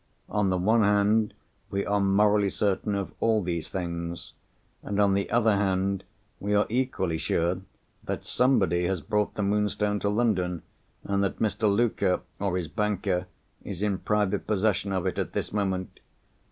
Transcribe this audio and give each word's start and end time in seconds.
On 0.29 0.49
the 0.49 0.57
one 0.57 0.81
hand, 0.81 1.31
we 1.69 1.85
are 1.85 2.01
morally 2.01 2.49
certain 2.49 2.95
of 2.95 3.11
all 3.19 3.43
these 3.43 3.69
things. 3.69 4.33
And, 4.81 4.99
on 4.99 5.13
the 5.13 5.29
other 5.29 5.55
hand, 5.55 6.03
we 6.39 6.55
are 6.55 6.65
equally 6.69 7.19
sure 7.19 7.61
that 8.05 8.25
somebody 8.25 8.85
has 8.85 9.01
brought 9.01 9.35
the 9.35 9.43
Moonstone 9.43 9.99
to 9.99 10.09
London, 10.09 10.63
and 11.03 11.23
that 11.23 11.37
Mr. 11.37 11.69
Luker, 11.71 12.21
or 12.39 12.57
his 12.57 12.67
banker, 12.67 13.27
is 13.63 13.83
in 13.83 13.99
private 13.99 14.47
possession 14.47 14.91
of 14.91 15.05
it 15.05 15.19
at 15.19 15.33
this 15.33 15.53
moment. 15.53 15.99